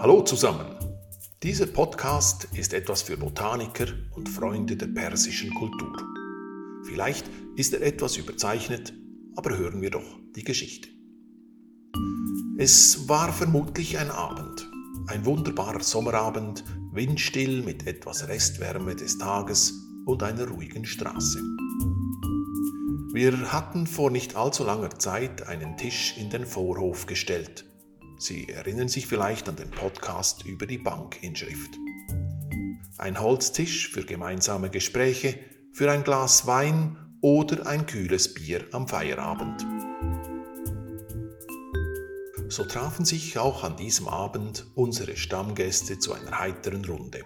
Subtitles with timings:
[0.00, 0.76] Hallo zusammen.
[1.42, 5.96] Dieser Podcast ist etwas für Botaniker und Freunde der persischen Kultur.
[6.84, 8.94] Vielleicht ist er etwas überzeichnet,
[9.34, 10.04] aber hören wir doch
[10.36, 10.88] die Geschichte.
[12.58, 14.70] Es war vermutlich ein Abend,
[15.08, 19.74] ein wunderbarer Sommerabend, windstill mit etwas Restwärme des Tages
[20.06, 21.42] und einer ruhigen Straße.
[23.12, 27.64] Wir hatten vor nicht allzu langer Zeit einen Tisch in den Vorhof gestellt.
[28.18, 31.70] Sie erinnern sich vielleicht an den Podcast über die Bankinschrift.
[32.96, 35.38] Ein Holztisch für gemeinsame Gespräche,
[35.72, 39.64] für ein Glas Wein oder ein kühles Bier am Feierabend.
[42.48, 47.24] So trafen sich auch an diesem Abend unsere Stammgäste zu einer heiteren Runde.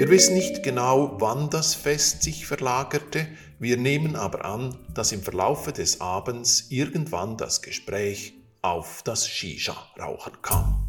[0.00, 3.28] Wir wissen nicht genau, wann das Fest sich verlagerte,
[3.58, 10.40] wir nehmen aber an, dass im Verlaufe des Abends irgendwann das Gespräch auf das Shisha-Rauchen
[10.40, 10.86] kam.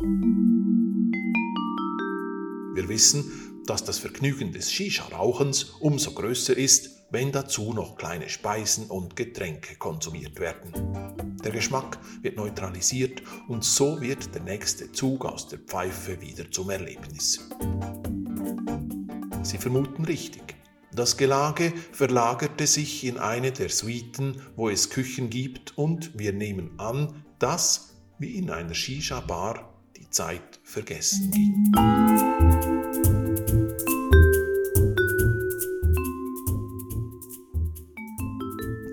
[2.73, 8.85] Wir wissen, dass das Vergnügen des Shisha-Rauchens umso größer ist, wenn dazu noch kleine Speisen
[8.85, 10.71] und Getränke konsumiert werden.
[11.43, 16.69] Der Geschmack wird neutralisiert und so wird der nächste Zug aus der Pfeife wieder zum
[16.69, 17.49] Erlebnis.
[19.51, 20.55] Sie vermuten richtig.
[20.93, 26.79] Das Gelage verlagerte sich in eine der Suiten, wo es Küchen gibt, und wir nehmen
[26.79, 31.69] an, dass, wie in einer Shisha-Bar, die Zeit vergessen ging.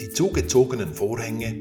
[0.00, 1.52] Die zugezogenen Vorhänge,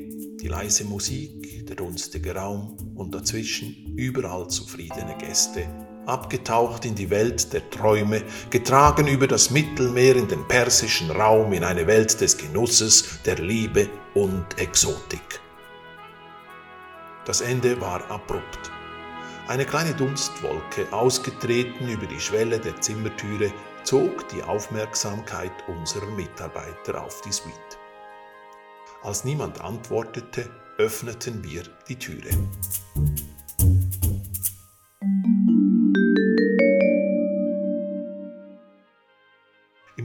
[0.42, 7.54] die leise Musik, der dunstige Raum und dazwischen überall zufriedene Gäste abgetaucht in die Welt
[7.54, 13.22] der Träume, getragen über das Mittelmeer in den persischen Raum, in eine Welt des Genusses,
[13.26, 15.42] der Liebe und Exotik.
[17.26, 18.72] Das Ende war abrupt.
[19.48, 23.52] Eine kleine Dunstwolke, ausgetreten über die Schwelle der Zimmertüre,
[23.84, 27.78] zog die Aufmerksamkeit unserer Mitarbeiter auf die Suite.
[29.04, 32.30] Als niemand antwortete, öffneten wir die Türe.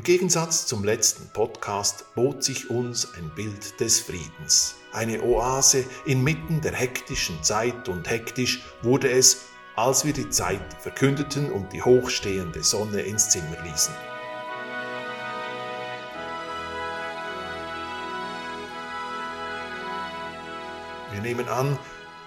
[0.02, 4.74] Im Gegensatz zum letzten Podcast bot sich uns ein Bild des Friedens.
[4.92, 9.42] Eine Oase inmitten der hektischen Zeit und hektisch wurde es,
[9.76, 13.94] als wir die Zeit verkündeten und die hochstehende Sonne ins Zimmer ließen.
[21.12, 21.78] Wir nehmen an,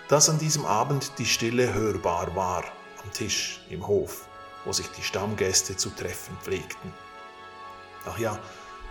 [0.07, 2.63] dass an diesem Abend die Stille hörbar war,
[3.03, 4.29] am Tisch, im Hof,
[4.63, 7.04] wo sich die Stammgäste zu treffen pflegten.
[8.07, 8.39] Ach ja,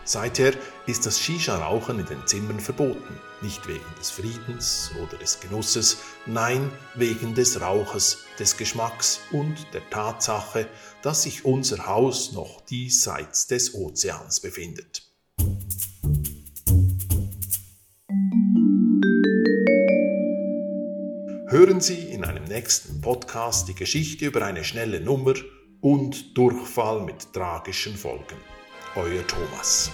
[0.05, 0.55] seither
[0.87, 3.21] ist das Shisha-Rauchen in den Zimmern verboten.
[3.43, 9.89] Nicht wegen des Friedens oder des Genusses, nein, wegen des Rauches, des Geschmacks und der
[9.91, 10.67] Tatsache,
[11.03, 15.03] dass sich unser Haus noch diesseits des Ozeans befindet.
[21.49, 25.35] Hören Sie in einem nächsten Podcast die Geschichte über eine schnelle Nummer
[25.81, 28.39] und Durchfall mit tragischen Folgen.
[28.97, 29.91] Euer Thomas.